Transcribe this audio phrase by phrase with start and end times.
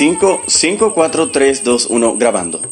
[0.00, 2.62] 5, 5, 4, 3, 2, 1, grabando.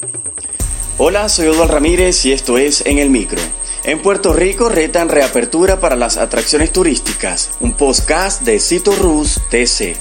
[0.96, 3.38] Hola, soy Eduardo Ramírez y esto es En el Micro.
[3.84, 9.94] En Puerto Rico retan reapertura para las atracciones turísticas, un podcast de Cito Rus TC.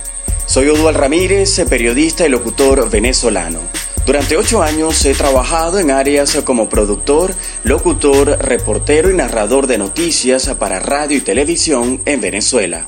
[0.45, 3.59] Soy Eduardo Ramírez, periodista y locutor venezolano.
[4.05, 7.35] Durante ocho años he trabajado en áreas como productor,
[7.65, 12.87] locutor, reportero y narrador de noticias para radio y televisión en Venezuela.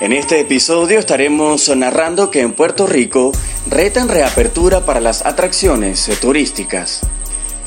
[0.00, 3.32] En este episodio estaremos narrando que en Puerto Rico
[3.68, 7.00] retan reapertura para las atracciones turísticas.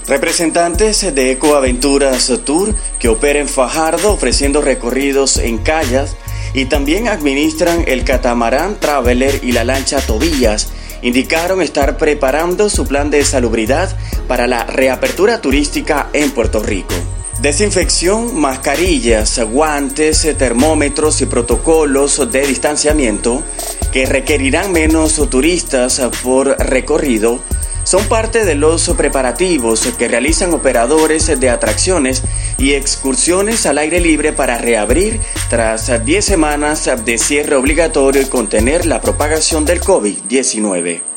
[0.07, 6.15] Representantes de Ecoaventuras Tour, que opera en Fajardo ofreciendo recorridos en callas
[6.55, 10.70] y también administran el catamarán Traveler y la lancha Tobillas,
[11.03, 13.95] indicaron estar preparando su plan de salubridad
[14.27, 16.95] para la reapertura turística en Puerto Rico.
[17.41, 23.43] Desinfección, mascarillas, guantes, termómetros y protocolos de distanciamiento
[23.91, 27.41] que requerirán menos turistas por recorrido
[27.84, 32.23] son parte de los preparativos que realizan operadores de atracciones
[32.57, 38.85] y excursiones al aire libre para reabrir tras 10 semanas de cierre obligatorio y contener
[38.85, 41.12] la propagación del COVID-19.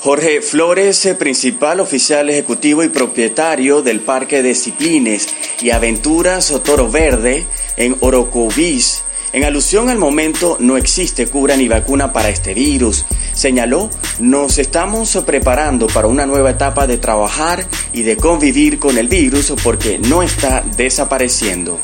[0.00, 5.28] Jorge Flores, principal oficial ejecutivo y propietario del Parque de Ciclines
[5.60, 7.44] y Aventuras Toro Verde
[7.76, 9.02] en Orocovis,
[9.34, 13.04] en alusión al momento no existe cura ni vacuna para este virus.
[13.34, 19.06] Señaló, nos estamos preparando para una nueva etapa de trabajar y de convivir con el
[19.06, 21.78] virus porque no está desapareciendo.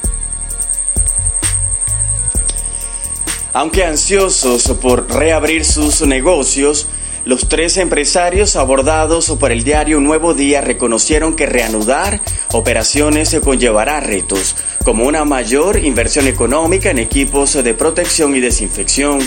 [3.53, 6.89] Aunque ansiosos por reabrir sus negocios,
[7.27, 12.21] los tres empresarios abordados por el diario Nuevo Día reconocieron que reanudar
[12.53, 19.19] operaciones conllevará retos, como una mayor inversión económica en equipos de protección y desinfección,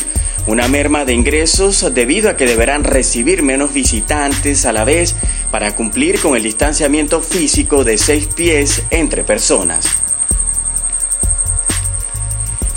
[0.48, 5.14] una merma de ingresos debido a que deberán recibir menos visitantes a la vez
[5.52, 10.09] para cumplir con el distanciamiento físico de seis pies entre personas.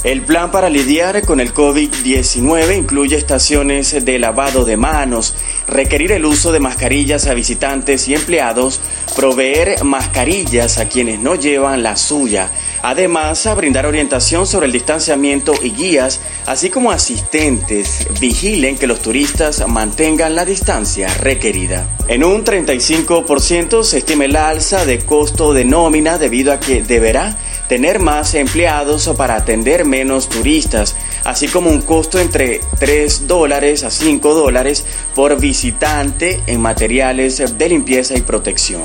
[0.04, 5.32] El plan para lidiar con el COVID-19 incluye estaciones de lavado de manos,
[5.68, 8.80] requerir el uso de mascarillas a visitantes y empleados,
[9.14, 12.50] proveer mascarillas a quienes no llevan la suya,
[12.82, 19.02] además a brindar orientación sobre el distanciamiento y guías, así como asistentes vigilen que los
[19.02, 21.86] turistas mantengan la distancia requerida.
[22.08, 27.38] En un 35% se estima el alza de costo de nómina debido a que deberá
[27.72, 30.94] tener más empleados para atender menos turistas,
[31.24, 34.84] así como un costo entre 3 dólares a 5 dólares
[35.14, 38.82] por visitante en materiales de limpieza y protección.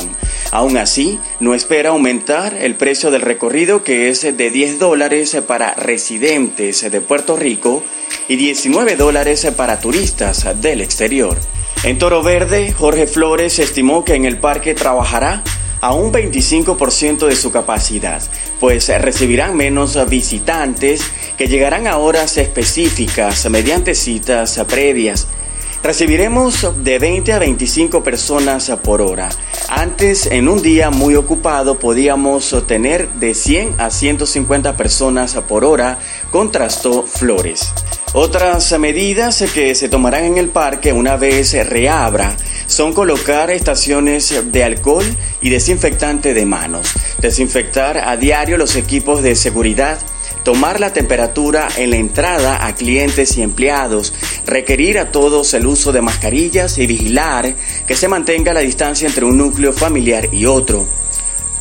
[0.52, 5.74] Aún así, no espera aumentar el precio del recorrido que es de 10 dólares para
[5.74, 7.84] residentes de Puerto Rico
[8.30, 11.38] y 19 dólares para turistas del exterior.
[11.84, 15.44] En Toro Verde, Jorge Flores estimó que en el parque trabajará
[15.82, 18.22] a un 25% de su capacidad,
[18.60, 21.02] pues recibirán menos visitantes
[21.38, 25.28] que llegarán a horas específicas mediante citas previas.
[25.84, 29.30] Recibiremos de 20 a 25 personas por hora.
[29.70, 36.00] Antes, en un día muy ocupado, podíamos tener de 100 a 150 personas por hora,
[36.32, 37.74] contrastó Flores.
[38.14, 44.64] Otras medidas que se tomarán en el parque una vez reabra son colocar estaciones de
[44.64, 45.06] alcohol
[45.42, 50.00] y desinfectante de manos, desinfectar a diario los equipos de seguridad,
[50.44, 54.14] tomar la temperatura en la entrada a clientes y empleados,
[54.46, 59.26] requerir a todos el uso de mascarillas y vigilar que se mantenga la distancia entre
[59.26, 60.88] un núcleo familiar y otro.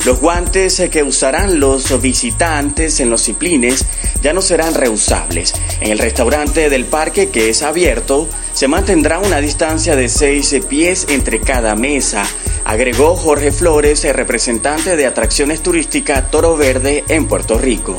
[0.04, 3.84] Los guantes que usarán los visitantes en los ciplines
[4.26, 5.54] ya no serán reusables.
[5.80, 11.06] En el restaurante del parque que es abierto, se mantendrá una distancia de 6 pies
[11.10, 12.26] entre cada mesa,
[12.64, 17.96] agregó Jorge Flores, el representante de Atracciones Turísticas Toro Verde en Puerto Rico.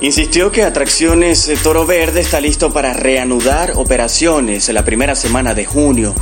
[0.00, 5.64] Insistió que Atracciones Toro Verde está listo para reanudar operaciones en la primera semana de
[5.64, 6.14] junio.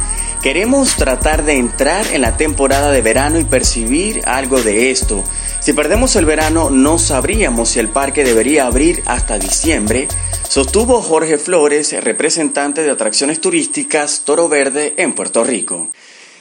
[0.43, 5.23] Queremos tratar de entrar en la temporada de verano y percibir algo de esto.
[5.69, 10.09] Si perdemos el verano no sabríamos si el parque debería abrir hasta diciembre,
[10.49, 15.91] sostuvo Jorge Flores, representante de atracciones turísticas Toro Verde en Puerto Rico.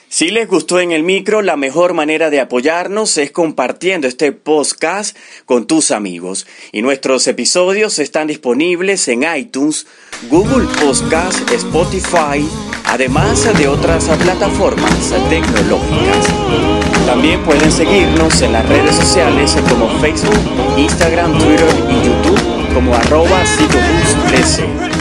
[0.07, 5.17] Si les gustó en el micro, la mejor manera de apoyarnos es compartiendo este podcast
[5.43, 6.47] con tus amigos.
[6.71, 9.87] Y nuestros episodios están disponibles en iTunes,
[10.29, 12.47] Google Podcast, Spotify,
[12.85, 16.86] además de otras plataformas tecnológicas.
[17.07, 20.37] También pueden seguirnos en las redes sociales como Facebook,
[20.75, 23.43] Instagram, Twitter y YouTube como arroba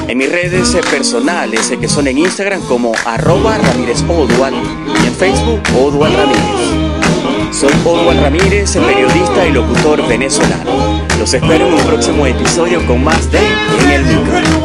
[0.07, 6.13] En mis redes personales que son en Instagram como arroba Ramírez y en Facebook Odual
[6.13, 7.51] Ramírez.
[7.51, 11.03] Soy Odual Ramírez, periodista y locutor venezolano.
[11.19, 13.41] Los espero en un próximo episodio con más de
[13.83, 14.47] En el Micro.